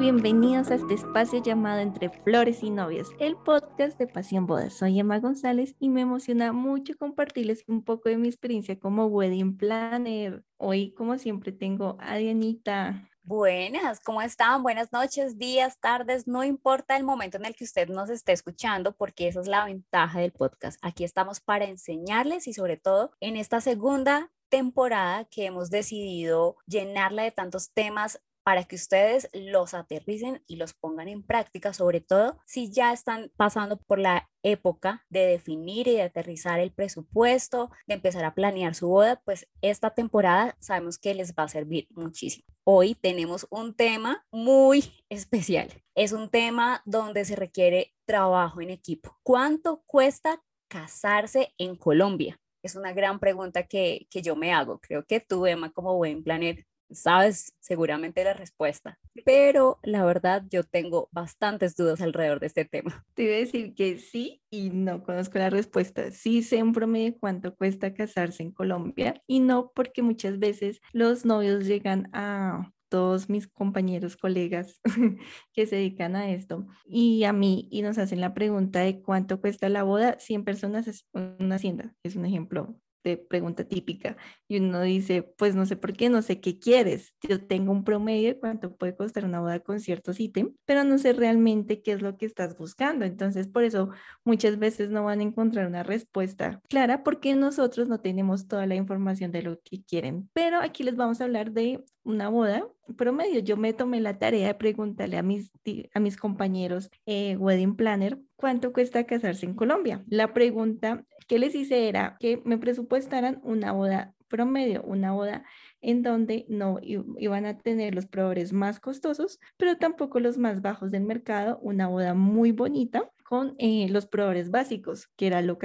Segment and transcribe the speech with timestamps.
[0.00, 4.72] bienvenidos a este espacio llamado Entre Flores y Novios, el podcast de Pasión Bodas.
[4.72, 9.58] Soy Emma González y me emociona mucho compartirles un poco de mi experiencia como wedding
[9.58, 10.42] planner.
[10.56, 13.10] Hoy, como siempre, tengo a Dianita.
[13.24, 14.62] Buenas, ¿cómo están?
[14.62, 18.96] Buenas noches, días, tardes, no importa el momento en el que usted nos esté escuchando,
[18.96, 20.78] porque esa es la ventaja del podcast.
[20.80, 27.22] Aquí estamos para enseñarles y sobre todo en esta segunda temporada que hemos decidido llenarla
[27.22, 32.38] de tantos temas para que ustedes los aterricen y los pongan en práctica, sobre todo
[32.46, 37.94] si ya están pasando por la época de definir y de aterrizar el presupuesto, de
[37.94, 42.46] empezar a planear su boda, pues esta temporada sabemos que les va a servir muchísimo.
[42.64, 45.68] Hoy tenemos un tema muy especial.
[45.94, 49.18] Es un tema donde se requiere trabajo en equipo.
[49.22, 52.40] ¿Cuánto cuesta casarse en Colombia?
[52.62, 54.78] Es una gran pregunta que, que yo me hago.
[54.80, 60.64] Creo que tú, Emma, como buen planner, sabes seguramente la respuesta, pero la verdad yo
[60.64, 63.04] tengo bastantes dudas alrededor de este tema.
[63.14, 66.10] Te iba a decir que sí y no conozco la respuesta.
[66.10, 71.24] Sí sé en promedio cuánto cuesta casarse en Colombia y no porque muchas veces los
[71.24, 74.80] novios llegan a todos mis compañeros, colegas
[75.54, 79.40] que se dedican a esto y a mí y nos hacen la pregunta de cuánto
[79.40, 84.16] cuesta la boda, 100 personas es una hacienda, es un ejemplo de pregunta típica
[84.48, 87.14] y uno dice, pues no sé por qué, no sé qué quieres.
[87.28, 90.98] Yo tengo un promedio de cuánto puede costar una boda con ciertos ítems, pero no
[90.98, 93.04] sé realmente qué es lo que estás buscando.
[93.04, 93.90] Entonces, por eso
[94.24, 98.74] muchas veces no van a encontrar una respuesta clara porque nosotros no tenemos toda la
[98.74, 100.28] información de lo que quieren.
[100.32, 103.40] Pero aquí les vamos a hablar de una boda promedio.
[103.40, 105.52] Yo me tomé la tarea de preguntarle a mis,
[105.94, 110.02] a mis compañeros eh, wedding planner cuánto cuesta casarse en Colombia.
[110.08, 115.44] La pregunta que les hice era que me presupuestaran una boda promedio, una boda
[115.82, 120.90] en donde no iban a tener los proveedores más costosos, pero tampoco los más bajos
[120.90, 125.56] del mercado, una boda muy bonita con eh, los proveedores básicos, que era la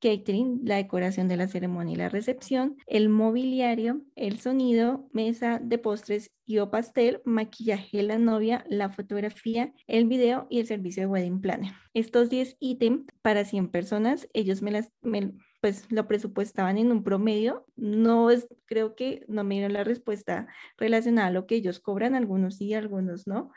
[0.00, 5.78] catering, la decoración de la ceremonia y la recepción, el mobiliario, el sonido, mesa de
[5.78, 11.04] postres y o pastel, maquillaje de la novia, la fotografía, el video y el servicio
[11.04, 11.74] de wedding planner.
[11.94, 14.90] Estos 10 ítems para 100 personas, ellos me las...
[15.60, 17.66] pues lo presupuestaban en un promedio.
[17.76, 20.46] No es, creo que no me dieron la respuesta
[20.76, 23.50] relacionada a lo que ellos cobran, algunos sí, algunos no,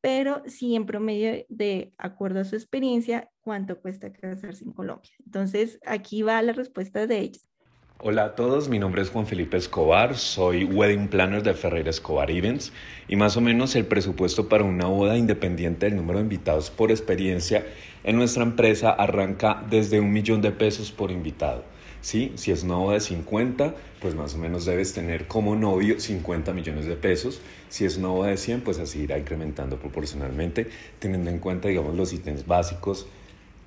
[0.00, 5.10] pero sí en promedio de acuerdo a su experiencia, cuánto cuesta casarse en Colombia.
[5.24, 7.53] Entonces, aquí va la respuesta de ellos.
[8.00, 12.28] Hola a todos, mi nombre es Juan Felipe Escobar, soy Wedding Planner de Ferreira Escobar
[12.28, 12.72] Events
[13.06, 16.90] y más o menos el presupuesto para una boda independiente del número de invitados por
[16.90, 17.64] experiencia
[18.02, 21.62] en nuestra empresa arranca desde un millón de pesos por invitado.
[22.00, 22.32] ¿sí?
[22.34, 26.52] Si es una boda de 50, pues más o menos debes tener como novio 50
[26.52, 27.40] millones de pesos.
[27.68, 30.68] Si es una boda de 100, pues así irá incrementando proporcionalmente,
[30.98, 33.06] teniendo en cuenta, digamos, los ítems básicos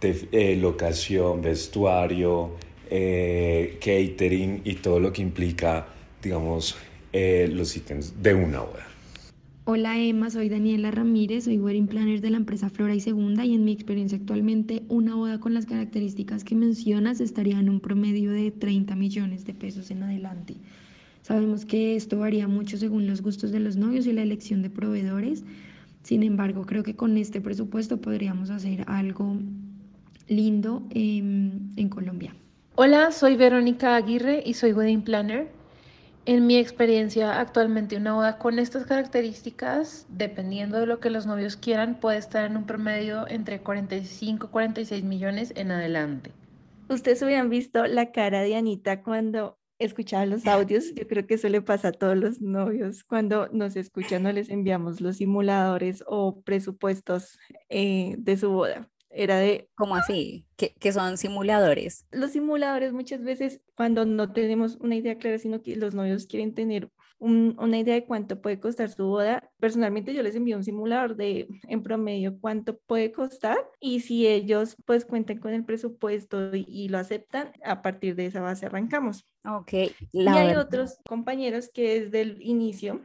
[0.01, 2.51] de eh, locación, vestuario,
[2.89, 5.87] eh, catering y todo lo que implica,
[6.21, 6.77] digamos,
[7.13, 8.87] eh, los ítems de una boda.
[9.69, 13.53] Hola Emma, soy Daniela Ramírez, soy wedding planner de la empresa Flora y Segunda y
[13.53, 18.31] en mi experiencia actualmente una boda con las características que mencionas estaría en un promedio
[18.31, 20.55] de 30 millones de pesos en adelante.
[21.21, 24.69] Sabemos que esto varía mucho según los gustos de los novios y la elección de
[24.69, 25.43] proveedores.
[26.01, 29.37] Sin embargo, creo que con este presupuesto podríamos hacer algo
[30.29, 32.33] lindo en, en Colombia.
[32.79, 35.47] Hola, soy Verónica Aguirre y soy wedding planner.
[36.27, 41.57] En mi experiencia, actualmente una boda con estas características, dependiendo de lo que los novios
[41.57, 46.29] quieran, puede estar en un promedio entre 45 y 46 millones en adelante.
[46.87, 50.93] Ustedes hubieran visto la cara de Anita cuando escuchaba los audios.
[50.93, 53.03] Yo creo que eso le pasa a todos los novios.
[53.03, 57.39] Cuando nos escuchan, no les enviamos los simuladores o presupuestos
[57.69, 58.87] eh, de su boda.
[59.17, 59.67] Era de...
[59.73, 60.45] ¿Cómo así?
[60.57, 62.05] ¿Qué, son simuladores?
[62.11, 66.53] Los simuladores muchas veces cuando no tenemos una idea clara, sino que los novios quieren
[66.53, 69.49] tener una idea de cuánto puede costar su boda.
[69.59, 74.75] Personalmente yo les envío un simulador de en promedio cuánto puede costar y si ellos
[74.85, 79.27] pues cuentan con el presupuesto y, lo aceptan, a partir de esa base arrancamos.
[79.45, 79.73] Ok.
[80.11, 83.01] y hay otros compañeros que desde el inicio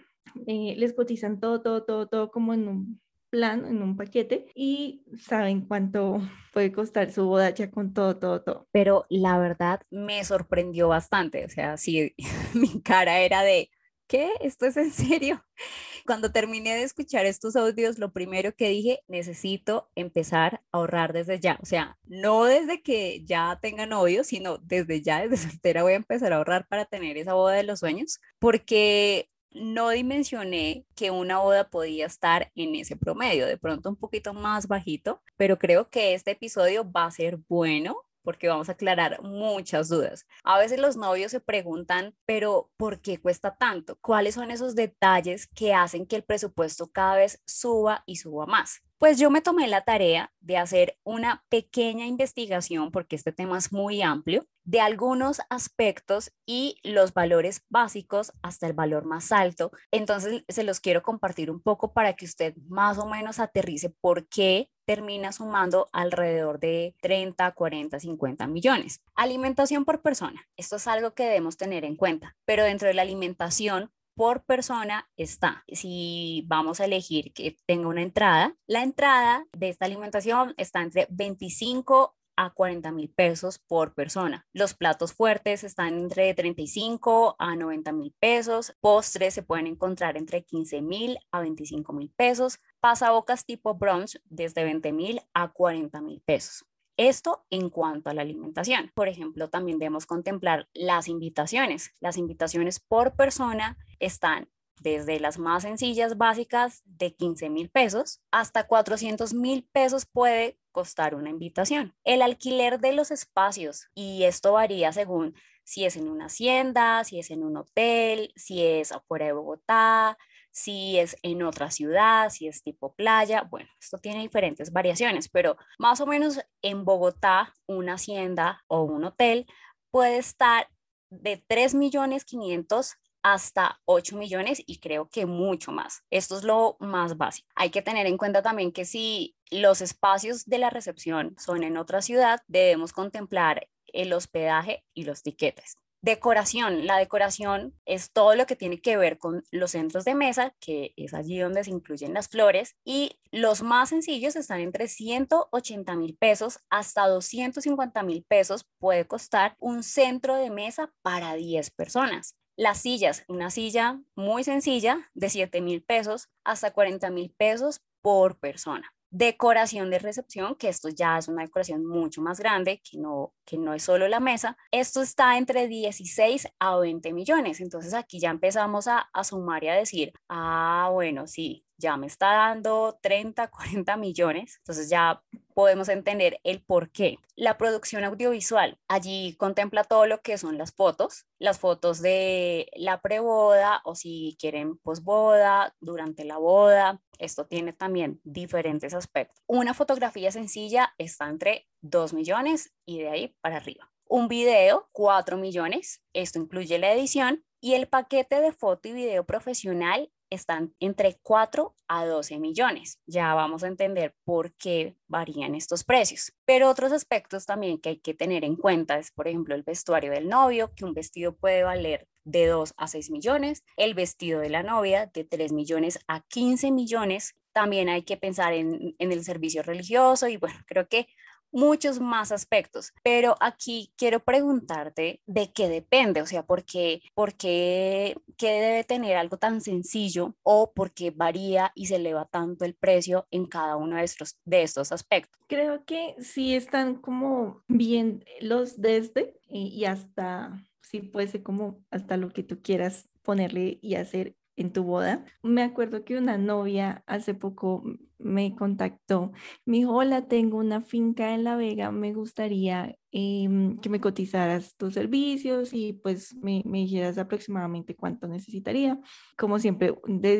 [0.47, 3.01] eh, les cotizan todo, todo, todo, todo como en un
[3.33, 6.21] plan, en un paquete y saben cuánto
[6.53, 8.69] puede costar su boda ya con todo, todo, todo.
[8.73, 12.15] Pero la verdad me sorprendió bastante, o sea, sí,
[12.55, 13.71] mi cara era de,
[14.07, 14.33] ¿qué?
[14.43, 15.43] ¿Esto es en serio?
[16.07, 21.41] Cuando terminé de escuchar estos audios, lo primero que dije, necesito empezar a ahorrar desde
[21.41, 21.59] ya.
[21.63, 25.97] O sea, no desde que ya tenga novio, sino desde ya, desde soltera voy a
[25.97, 31.39] empezar a ahorrar para tener esa boda de los sueños, porque no dimensioné que una
[31.39, 36.15] boda podía estar en ese promedio, de pronto un poquito más bajito, pero creo que
[36.15, 40.27] este episodio va a ser bueno porque vamos a aclarar muchas dudas.
[40.45, 43.99] A veces los novios se preguntan, pero ¿por qué cuesta tanto?
[44.01, 48.83] ¿Cuáles son esos detalles que hacen que el presupuesto cada vez suba y suba más?
[49.03, 53.73] Pues yo me tomé la tarea de hacer una pequeña investigación, porque este tema es
[53.73, 59.73] muy amplio, de algunos aspectos y los valores básicos hasta el valor más alto.
[59.91, 64.29] Entonces, se los quiero compartir un poco para que usted más o menos aterrice por
[64.29, 69.03] qué termina sumando alrededor de 30, 40, 50 millones.
[69.17, 70.47] Alimentación por persona.
[70.57, 75.11] Esto es algo que debemos tener en cuenta, pero dentro de la alimentación por persona
[75.17, 75.65] está.
[75.69, 81.07] Si vamos a elegir que tenga una entrada, la entrada de esta alimentación está entre
[81.11, 84.47] 25 a 40 mil pesos por persona.
[84.53, 88.75] Los platos fuertes están entre 35 a 90 mil pesos.
[88.81, 92.59] Postres se pueden encontrar entre 15 mil a 25 mil pesos.
[92.81, 96.65] Pasabocas tipo brunch desde 20 mil a 40 mil pesos.
[97.09, 98.93] Esto en cuanto a la alimentación.
[98.95, 101.91] Por ejemplo, también debemos contemplar las invitaciones.
[101.99, 104.49] Las invitaciones por persona están
[104.81, 111.17] desde las más sencillas básicas de 15 mil pesos hasta 400 mil pesos puede costar
[111.17, 111.93] una invitación.
[112.05, 115.35] El alquiler de los espacios, y esto varía según
[115.65, 120.19] si es en una hacienda, si es en un hotel, si es afuera de Bogotá,
[120.53, 123.43] si es en otra ciudad, si es tipo playa.
[123.51, 129.05] Bueno, esto tiene diferentes variaciones, pero más o menos en Bogotá, una hacienda o un
[129.05, 129.47] hotel
[129.91, 130.69] puede estar
[131.11, 136.03] de 3 millones 500 hasta 8 millones y creo que mucho más.
[136.11, 137.49] Esto es lo más básico.
[137.55, 141.77] Hay que tener en cuenta también que si los espacios de la recepción son en
[141.77, 145.77] otra ciudad, debemos contemplar el hospedaje y los tiquetes.
[146.05, 146.85] Decoración.
[146.85, 150.95] La decoración es todo lo que tiene que ver con los centros de mesa, que
[150.97, 156.17] es allí donde se incluyen las flores, y los más sencillos están entre 180 mil
[156.17, 162.35] pesos hasta 250 mil pesos puede costar un centro de mesa para 10 personas.
[162.57, 168.41] Las sillas, una silla muy sencilla de 7 mil pesos hasta 40 mil pesos por
[168.41, 173.35] persona decoración de recepción, que esto ya es una decoración mucho más grande, que no,
[173.45, 174.57] que no es solo la mesa.
[174.71, 177.61] Esto está entre 16 a 20 millones.
[177.61, 182.07] Entonces aquí ya empezamos a, a sumar y a decir, ah, bueno, sí, ya me
[182.07, 187.19] está dando 30, 40 millones, entonces ya podemos entender el por qué.
[187.37, 193.03] La producción audiovisual, allí contempla todo lo que son las fotos, las fotos de la
[193.03, 197.03] preboda o si quieren posboda, durante la boda.
[197.19, 199.43] Esto tiene también diferentes aspectos.
[199.47, 203.91] Una fotografía sencilla está entre 2 millones y de ahí para arriba.
[204.07, 206.03] Un video, 4 millones.
[206.13, 211.75] Esto incluye la edición y el paquete de foto y video profesional están entre 4
[211.89, 212.99] a 12 millones.
[213.07, 216.33] Ya vamos a entender por qué varían estos precios.
[216.45, 220.11] Pero otros aspectos también que hay que tener en cuenta es, por ejemplo, el vestuario
[220.13, 224.51] del novio, que un vestido puede valer de 2 a 6 millones, el vestido de
[224.51, 227.35] la novia de 3 millones a 15 millones.
[227.53, 231.09] También hay que pensar en, en el servicio religioso y bueno, creo que
[231.53, 237.35] muchos más aspectos, pero aquí quiero preguntarte de qué depende, o sea, ¿por qué, por
[237.35, 242.65] qué, qué debe tener algo tan sencillo o por qué varía y se eleva tanto
[242.65, 245.41] el precio en cada uno de estos, de estos aspectos?
[245.47, 252.17] Creo que sí están como bien los desde y, hasta, sí puede ser como hasta
[252.17, 255.25] lo que tú quieras ponerle y hacer en tu boda.
[255.43, 257.83] Me acuerdo que una novia hace poco
[258.23, 259.33] me contactó,
[259.65, 264.77] me dijo, hola, tengo una finca en La Vega, me gustaría em, que me cotizaras
[264.77, 268.99] tus servicios y pues me, me, dijeras aproximadamente cuánto necesitaría.
[269.37, 269.95] Como siempre,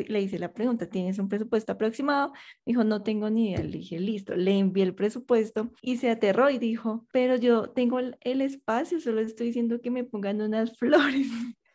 [0.07, 2.31] le hice la pregunta, ¿tienes un presupuesto aproximado?
[2.65, 3.63] Me dijo, no tengo ni idea.
[3.63, 7.99] Le dije, listo, le envié el presupuesto y se aterró y dijo, pero yo tengo
[7.99, 11.27] el espacio, solo estoy diciendo que me pongan unas flores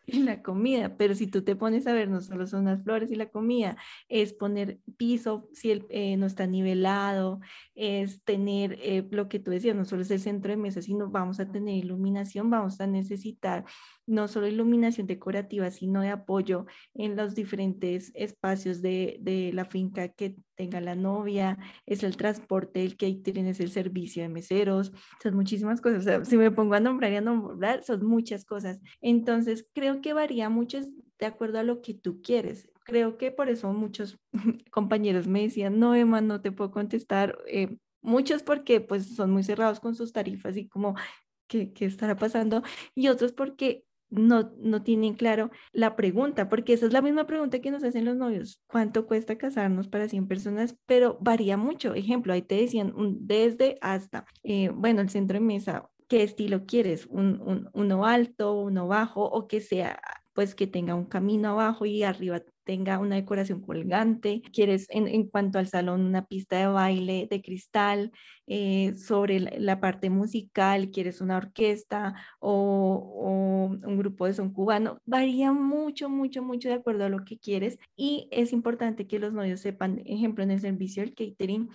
[0.09, 3.11] y la comida, pero si tú te pones a ver, no solo son las flores
[3.11, 3.77] y la comida,
[4.09, 7.41] es poner piso si el, eh, no está nivelado,
[7.75, 11.11] es tener eh, lo que tú decías, no solo es el centro de mesa, sino
[11.11, 13.65] vamos a tener iluminación, vamos a necesitar
[14.07, 20.09] no solo iluminación decorativa, sino de apoyo en los diferentes espacios de, de la finca
[20.09, 25.37] que tenga la novia, es el transporte, el catering, es el servicio de meseros, son
[25.37, 26.01] muchísimas cosas.
[26.01, 28.81] O sea, si me pongo a nombrar y a nombrar, son muchas cosas.
[29.01, 30.81] Entonces, creo que varía mucho
[31.19, 32.69] de acuerdo a lo que tú quieres.
[32.85, 34.19] Creo que por eso muchos
[34.73, 37.39] compañeros me decían, no, Emma, no te puedo contestar.
[37.47, 40.97] Eh, muchos porque pues son muy cerrados con sus tarifas y como,
[41.47, 42.65] ¿qué, qué estará pasando?
[42.97, 47.61] Y otros porque no, no tienen claro la pregunta, porque esa es la misma pregunta
[47.61, 48.61] que nos hacen los novios.
[48.67, 50.77] ¿Cuánto cuesta casarnos para 100 personas?
[50.87, 51.95] Pero varía mucho.
[51.95, 56.65] Ejemplo, ahí te decían un desde hasta, eh, bueno, el centro de mesa, ¿qué estilo
[56.67, 57.07] quieres?
[57.07, 60.01] Un, un, uno alto, uno bajo o que sea
[60.39, 65.27] pues que tenga un camino abajo y arriba tenga una decoración colgante, quieres en, en
[65.27, 68.13] cuanto al salón una pista de baile de cristal,
[68.47, 75.01] eh, sobre la, parte musical, quieres una orquesta o, o, un grupo de son cubano,
[75.07, 77.77] varía mucho, mucho, mucho de acuerdo a lo que quieres.
[77.97, 81.69] Y es importante que los novios sepan, ejemplo, en el servicio del catering,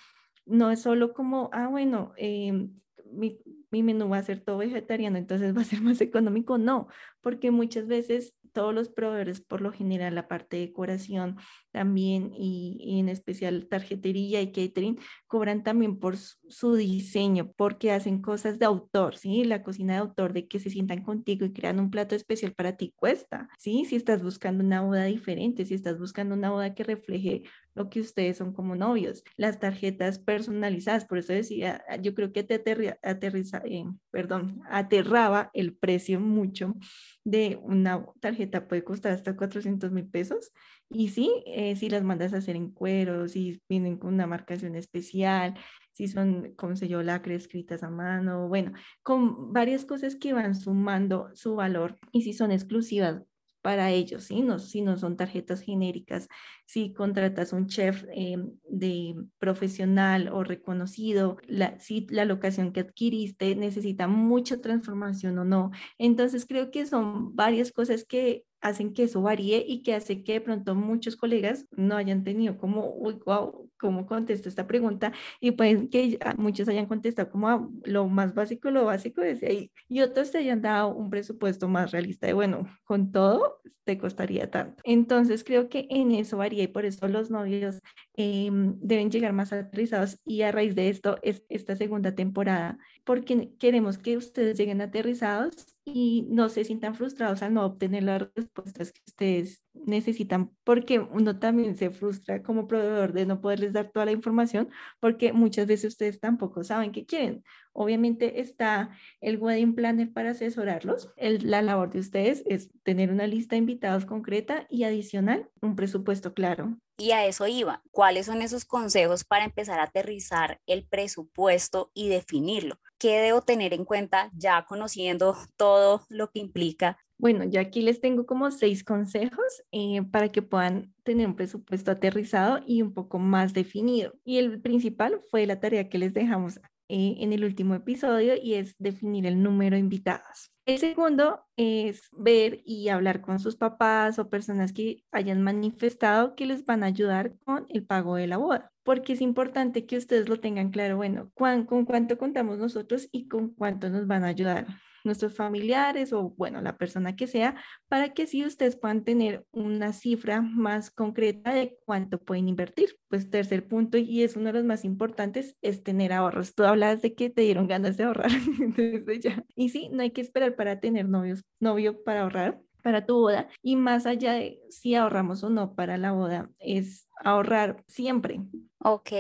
[0.46, 2.70] no es solo como, ah, bueno, eh,
[3.12, 3.39] mi,
[3.72, 6.58] mi menú va a ser todo vegetariano, entonces va a ser más económico.
[6.58, 6.88] No,
[7.22, 11.38] porque muchas veces todos los proveedores, por lo general, la parte de decoración
[11.72, 18.60] también y, en especial tarjetería y catering, cobran también por su, diseño, porque hacen cosas
[18.60, 19.43] de autor, ¿sí?
[19.43, 22.77] La cocina de autor, de que se sientan contigo y crean un plato especial para
[22.77, 23.86] ti cuesta, ¿sí?
[23.86, 27.43] Si estás buscando una boda diferente, si estás buscando una boda que refleje
[27.75, 32.44] lo que ustedes son como novios, las tarjetas personalizadas, por eso decía, yo creo que
[32.44, 32.56] te
[33.01, 36.75] aterriza, eh, perdón, aterraba el precio mucho
[37.24, 40.51] de una tarjeta puede costar hasta 400 mil pesos.
[40.89, 44.75] Y sí, eh, si las mandas a hacer en cuero, si vienen con una marcación
[44.75, 45.56] especial,
[45.92, 50.56] si son, como sé yo, lacres escritas a mano, bueno, con varias cosas que van
[50.56, 53.24] sumando su valor y si son exclusivas
[53.63, 54.41] para ellos, ¿sí?
[54.41, 56.27] no, si no son tarjetas genéricas,
[56.65, 58.36] si contratas un chef eh,
[58.70, 65.72] de profesional o reconocido, la, si la locación que adquiriste necesita mucha transformación o no.
[65.98, 70.34] Entonces creo que son varias cosas que hacen que eso varíe y que hace que
[70.34, 75.12] de pronto muchos colegas no hayan tenido como, uy, wow, ¿cómo contesto esta pregunta?
[75.41, 79.72] Y pueden que muchos hayan contestado como ah, lo más básico, lo básico desde ahí.
[79.89, 84.50] Y otros te hayan dado un presupuesto más realista de, bueno, con todo te costaría
[84.50, 84.82] tanto.
[84.86, 87.82] Entonces creo que en eso varía y por eso los novios
[88.15, 93.51] em, deben llegar más aterrizados y a raíz de esto es esta segunda temporada, porque
[93.60, 95.55] queremos que ustedes lleguen aterrizados
[95.86, 101.39] y no se sientan frustrados al no obtener las respuestas que ustedes necesitan, porque uno
[101.39, 105.94] también se frustra como proveedor de no poderles dar toda la información, porque muchas veces
[105.94, 107.44] ustedes tampoco saben qué quieren.
[107.74, 111.12] Obviamente está el wedding planner para asesorarlos.
[111.18, 116.34] la labor de ustedes es tener una lista de invitados concreta y adicional un presupuesto
[116.34, 116.77] claro.
[116.98, 117.82] Y a eso iba.
[117.92, 122.80] ¿Cuáles son esos consejos para empezar a aterrizar el presupuesto y definirlo?
[123.00, 127.00] ¿Qué debo tener en cuenta ya conociendo todo lo que implica?
[127.24, 131.89] Bueno, yo aquí les tengo como seis consejos eh, para que puedan tener un presupuesto
[131.89, 134.12] aterrizado y un poco más definido.
[134.25, 136.58] Y el principal fue la tarea que les dejamos
[136.89, 140.51] eh, en el último episodio y es definir el número de invitados.
[140.65, 146.46] El segundo es ver y hablar con sus papás o personas que hayan manifestado que
[146.46, 150.27] les van a ayudar con el pago de la boda, porque es importante que ustedes
[150.27, 154.68] lo tengan claro, bueno, con cuánto contamos nosotros y con cuánto nos van a ayudar
[155.03, 157.55] nuestros familiares o, bueno, la persona que sea,
[157.88, 162.98] para que si ustedes puedan tener una cifra más concreta de cuánto pueden invertir.
[163.10, 166.55] Pues tercer punto, y es uno de los más importantes, es tener ahorros.
[166.55, 168.31] Tú hablas de que te dieron ganas de ahorrar
[168.75, 169.45] desde ya.
[169.55, 173.48] Y sí, no hay que esperar para tener novios, novio para ahorrar para tu boda
[173.63, 178.41] y más allá de si ahorramos o no para la boda, es ahorrar siempre.
[178.86, 179.12] Ok,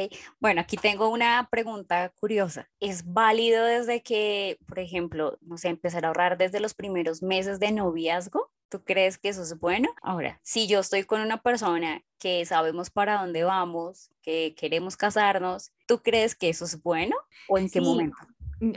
[0.41, 2.69] bueno, aquí tengo una pregunta curiosa.
[2.81, 7.61] ¿Es válido desde que, por ejemplo, no sé, empezar a ahorrar desde los primeros meses
[7.61, 8.51] de noviazgo?
[8.67, 9.89] ¿Tú crees que eso es bueno?
[10.01, 15.71] Ahora, si yo estoy con una persona que sabemos para dónde vamos, que queremos casarnos,
[15.85, 17.15] ¿tú crees que eso es bueno
[17.47, 18.17] o en qué momento?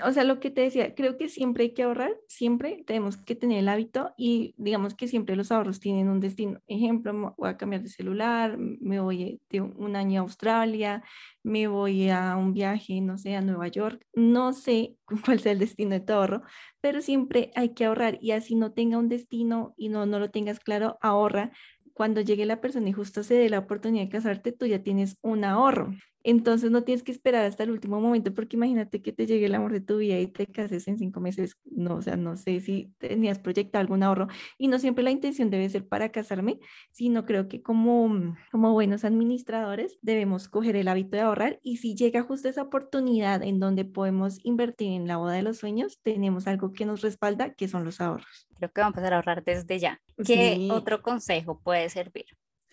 [0.05, 3.37] O sea, lo que te decía, creo que siempre hay que ahorrar, siempre tenemos que
[3.37, 6.61] tener el hábito y digamos que siempre los ahorros tienen un destino.
[6.67, 11.05] Ejemplo, voy a cambiar de celular, me voy de un año a Australia,
[11.45, 15.61] me voy a un viaje, no sé, a Nueva York, no sé cuál sea el
[15.61, 16.43] destino de tu ahorro,
[16.81, 20.31] pero siempre hay que ahorrar y así no tenga un destino y no, no lo
[20.31, 21.53] tengas claro, ahorra.
[21.93, 25.17] Cuando llegue la persona y justo se dé la oportunidad de casarte, tú ya tienes
[25.23, 25.95] un ahorro.
[26.29, 29.55] Entonces no tienes que esperar hasta el último momento porque imagínate que te llegue el
[29.55, 31.57] amor de tu vida y te cases en cinco meses.
[31.65, 34.27] No, o sea, no sé si tenías proyectado algún ahorro
[34.59, 36.59] y no siempre la intención debe ser para casarme,
[36.91, 41.95] sino creo que como, como buenos administradores debemos coger el hábito de ahorrar y si
[41.95, 46.49] llega justo esa oportunidad en donde podemos invertir en la boda de los sueños, tenemos
[46.49, 48.49] algo que nos respalda, que son los ahorros.
[48.57, 50.01] Creo que vamos a empezar a ahorrar desde ya.
[50.27, 52.27] ¿Qué otro consejo puede servir?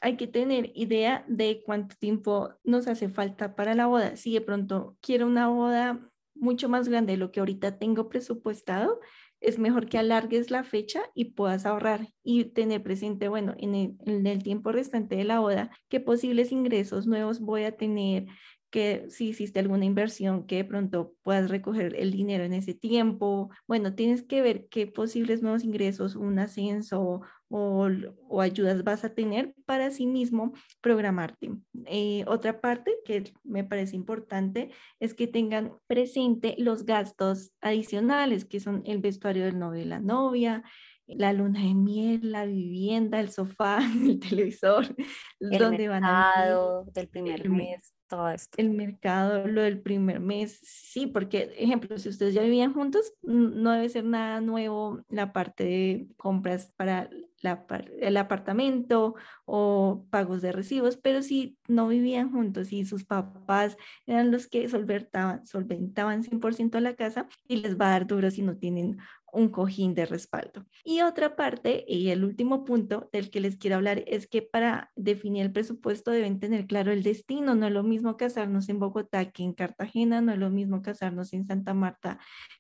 [0.04, 4.18] Hay que tener idea de cuánto tiempo nos hace falta para la boda.
[4.18, 9.00] Si de pronto quiero una boda mucho más grande de lo que ahorita tengo presupuestado,
[9.40, 13.96] es mejor que alargues la fecha y puedas ahorrar y tener presente, bueno, en el,
[14.06, 18.26] en el tiempo restante de la boda, qué posibles ingresos nuevos voy a tener,
[18.74, 23.52] que si hiciste alguna inversión que de pronto puedas recoger el dinero en ese tiempo.
[23.68, 27.22] Bueno, tienes que ver qué posibles nuevos ingresos, un ascenso
[27.56, 31.52] o, ayudas vas a tener para sí mismo programarte.
[31.86, 38.60] Eh, otra parte que me parece importante es que tengan presente los gastos adicionales, que
[38.60, 40.64] son el vestuario del novio y la novia,
[41.08, 44.96] la luna de miel, la vivienda, el sofá, el televisor,
[45.40, 47.94] el donde van a del primer mes
[48.32, 48.58] esto.
[48.58, 53.72] El mercado, lo del primer mes, sí, porque, ejemplo, si ustedes ya vivían juntos, no
[53.72, 57.10] debe ser nada nuevo la parte de compras para
[57.42, 57.66] la,
[58.00, 64.32] el apartamento o pagos de recibos, pero si no vivían juntos y sus papás eran
[64.32, 68.58] los que solventaban, solventaban 100% la casa y les va a dar duro si no
[68.58, 68.98] tienen
[69.34, 70.66] un cojín de respaldo.
[70.86, 74.92] Y otra parte, y el último punto del que les quiero hablar, es que para
[74.96, 77.56] definir el presupuesto deben tener claro el destino.
[77.56, 81.34] No es lo mismo casarnos en Bogotá que en Cartagena, no es lo mismo casarnos
[81.34, 82.20] en Santa Marta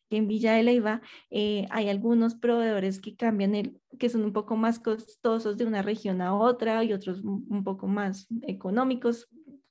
[0.10, 1.02] que en Villa de Leyva.
[1.30, 5.84] Eh, hay algunos proveedores que cambian, el, que son un poco más costosos de una
[5.84, 9.30] región a otra y otros un poco más económicos,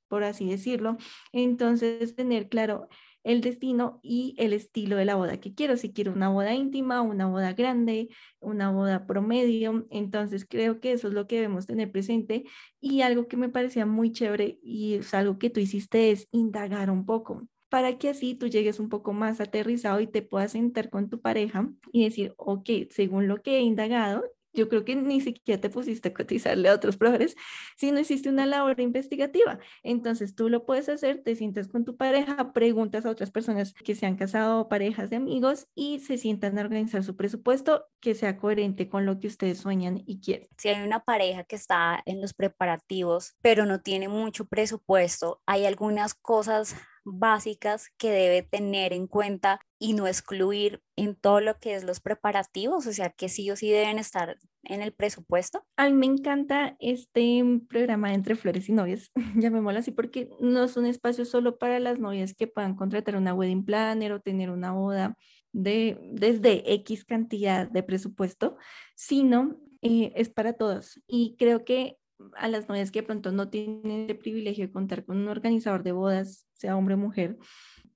[0.08, 0.96] por así decirlo.
[1.32, 2.88] Entonces, tener claro
[3.24, 5.76] el destino y el estilo de la boda que quiero.
[5.76, 8.08] Si quiero una boda íntima, una boda grande,
[8.40, 9.86] una boda promedio.
[9.90, 12.44] Entonces creo que eso es lo que debemos tener presente.
[12.80, 16.90] Y algo que me parecía muy chévere y es algo que tú hiciste es indagar
[16.90, 20.90] un poco para que así tú llegues un poco más aterrizado y te puedas sentar
[20.90, 25.20] con tu pareja y decir, ok, según lo que he indagado, yo creo que ni
[25.20, 27.36] siquiera te pusiste a cotizarle a otros profesores,
[27.82, 29.58] no hiciste una labor investigativa.
[29.82, 33.94] Entonces tú lo puedes hacer, te sientas con tu pareja, preguntas a otras personas que
[33.94, 38.36] se han casado, parejas de amigos, y se sientan a organizar su presupuesto que sea
[38.36, 40.48] coherente con lo que ustedes sueñan y quieren.
[40.58, 45.66] Si hay una pareja que está en los preparativos, pero no tiene mucho presupuesto, hay
[45.66, 51.74] algunas cosas básicas que debe tener en cuenta y no excluir en todo lo que
[51.74, 55.64] es los preparativos, o sea, que sí o sí deben estar en el presupuesto.
[55.76, 60.76] A mí me encanta este programa Entre Flores y Novias, llamémoslo así, porque no es
[60.76, 64.72] un espacio solo para las novias que puedan contratar una wedding planner o tener una
[64.72, 65.16] boda
[65.52, 68.56] de, desde X cantidad de presupuesto,
[68.94, 71.00] sino eh, es para todos.
[71.06, 71.98] Y creo que
[72.36, 75.82] a las novias que de pronto no tienen el privilegio de contar con un organizador
[75.82, 77.38] de bodas, sea hombre o mujer,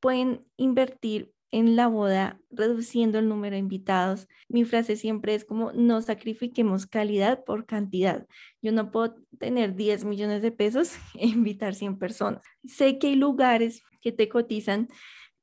[0.01, 4.29] pueden invertir en la boda reduciendo el número de invitados.
[4.49, 8.27] Mi frase siempre es como no sacrifiquemos calidad por cantidad.
[8.61, 12.43] Yo no puedo tener 10 millones de pesos e invitar 100 personas.
[12.67, 14.89] Sé que hay lugares que te cotizan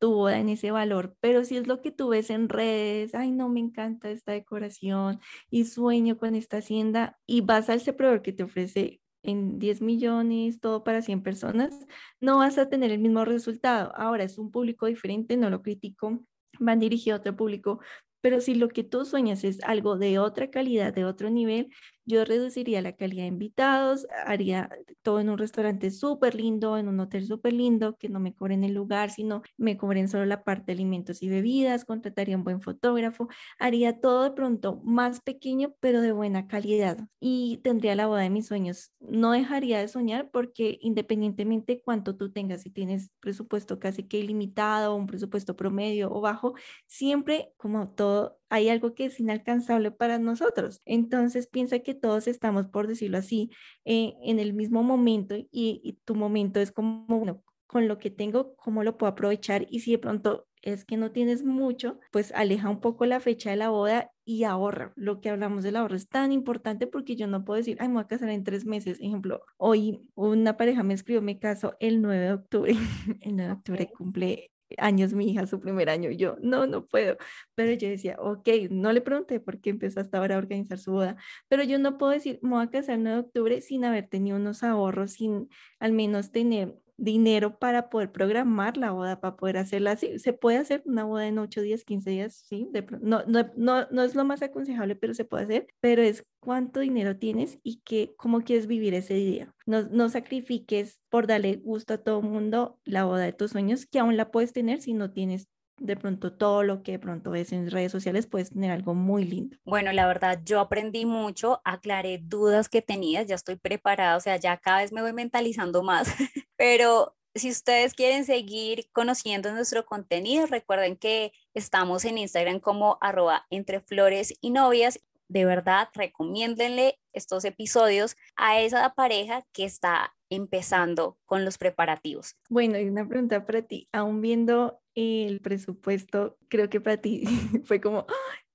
[0.03, 3.31] tu boda en ese valor, pero si es lo que tú ves en redes, ay
[3.31, 8.33] no, me encanta esta decoración y sueño con esta hacienda y vas al proveedor que
[8.33, 11.73] te ofrece en 10 millones, todo para 100 personas,
[12.19, 13.93] no vas a tener el mismo resultado.
[13.95, 16.25] Ahora es un público diferente, no lo critico,
[16.59, 17.79] van dirigido a otro público,
[18.19, 21.69] pero si lo que tú sueñas es algo de otra calidad, de otro nivel,
[22.05, 24.69] yo reduciría la calidad de invitados, haría
[25.01, 28.63] todo en un restaurante súper lindo, en un hotel súper lindo, que no me cobren
[28.63, 32.61] el lugar, sino me cobren solo la parte de alimentos y bebidas, contrataría un buen
[32.61, 33.27] fotógrafo,
[33.59, 38.29] haría todo de pronto más pequeño, pero de buena calidad y tendría la boda de
[38.29, 38.91] mis sueños.
[38.99, 44.95] No dejaría de soñar porque independientemente cuánto tú tengas, si tienes presupuesto casi que ilimitado,
[44.95, 46.53] un presupuesto promedio o bajo,
[46.87, 50.83] siempre como todo hay algo que es inalcanzable para nosotros.
[50.85, 53.49] Entonces piensa que todos estamos, por decirlo así,
[53.83, 58.55] eh, en el mismo momento y, tu momento es como, bueno, con lo que tengo,
[58.57, 62.69] cómo lo puedo aprovechar y si de pronto es que no tienes mucho, pues aleja
[62.69, 64.93] un poco la fecha de la boda y ahorra.
[64.95, 67.95] Lo que hablamos del ahorro es tan importante porque yo no puedo decir, ay, me
[67.95, 68.99] voy a casar en tres meses.
[69.01, 72.75] Ejemplo, hoy una pareja me escribió, me caso el 9 de octubre.
[73.21, 76.85] el 9 de octubre cumple años mi hija, su primer año, y yo, no, no
[76.85, 77.17] puedo.
[77.55, 80.91] Pero yo decía, ok, no le pregunté por qué empezó hasta ahora a organizar su
[80.91, 83.85] boda, pero yo no puedo decir, me voy a casar el 9 de octubre sin
[83.85, 89.35] haber tenido unos ahorros, sin al menos tener dinero para poder programar la boda, para
[89.35, 90.19] poder hacerla así.
[90.19, 92.69] Se puede hacer una boda en 8 días, 15 días, sí,
[93.01, 96.79] no, no, no, no, es lo más aconsejable, pero se puede hacer, pero es cuánto
[96.79, 99.53] dinero tienes y que, cómo quieres vivir ese día.
[99.65, 103.85] No, no sacrifiques por darle gusto a todo el mundo la boda de tus sueños,
[103.85, 105.47] que aún la puedes tener si no tienes
[105.79, 109.25] de pronto todo lo que de pronto ves en redes sociales, puedes tener algo muy
[109.25, 109.57] lindo.
[109.65, 114.37] Bueno, la verdad, yo aprendí mucho, aclaré dudas que tenía, ya estoy preparada, o sea,
[114.37, 116.07] ya cada vez me voy mentalizando más,
[116.63, 123.47] pero Si ustedes quieren seguir conociendo nuestro contenido, recuerden que estamos en Instagram como arroba
[123.49, 124.99] entre flores y novias.
[125.27, 132.37] De verdad, recomiéndenle estos episodios a esa pareja que está empezando con los preparativos.
[132.49, 133.89] Bueno, y una pregunta para ti.
[133.91, 137.23] Aún viendo el presupuesto, creo que para ti
[137.65, 138.05] fue como,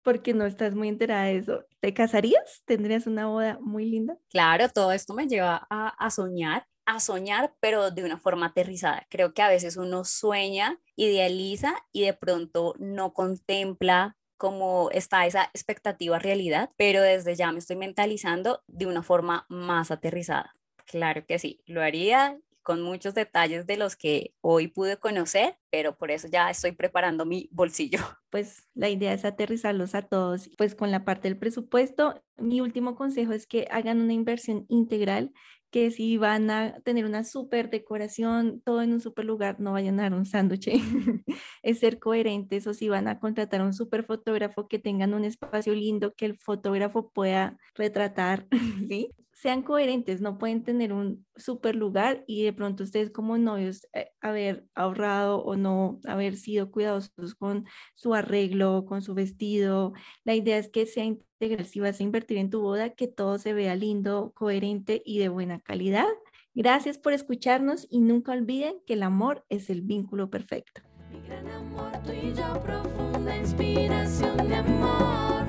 [0.03, 1.67] porque no estás muy enterada de eso.
[1.81, 2.63] ¿Te casarías?
[2.65, 4.17] ¿Tendrías una boda muy linda?
[4.31, 9.07] Claro, todo esto me lleva a, a soñar a soñar, pero de una forma aterrizada.
[9.11, 15.45] Creo que a veces uno sueña, idealiza y de pronto no contempla cómo está esa
[15.53, 20.55] expectativa realidad, pero desde ya me estoy mentalizando de una forma más aterrizada.
[20.87, 25.97] Claro que sí, lo haría con muchos detalles de los que hoy pude conocer, pero
[25.97, 27.99] por eso ya estoy preparando mi bolsillo.
[28.31, 32.23] Pues la idea es aterrizarlos a todos, pues con la parte del presupuesto.
[32.37, 35.33] Mi último consejo es que hagan una inversión integral
[35.71, 40.01] que si van a tener una súper decoración, todo en un súper lugar, no vayan
[40.01, 40.69] a dar un sándwich.
[41.63, 45.25] es ser coherentes o si van a contratar a un súper fotógrafo que tengan un
[45.25, 48.47] espacio lindo que el fotógrafo pueda retratar,
[48.89, 49.11] ¿sí?
[49.39, 54.11] sean coherentes, no pueden tener un super lugar y de pronto ustedes como novios eh,
[54.21, 59.93] haber ahorrado o no haber sido cuidadosos con su arreglo, con su vestido.
[60.25, 63.39] La idea es que sea integral, si vas a invertir en tu boda, que todo
[63.39, 66.09] se vea lindo, coherente y de buena calidad.
[66.53, 70.83] Gracias por escucharnos y nunca olviden que el amor es el vínculo perfecto.
[71.13, 75.47] Mi gran amor, tú y yo, profunda inspiración de amor,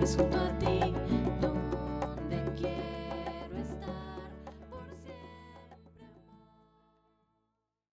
[0.00, 1.05] insulto a ti.